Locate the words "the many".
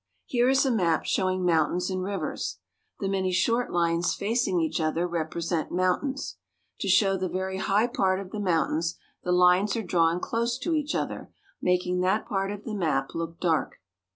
2.99-3.31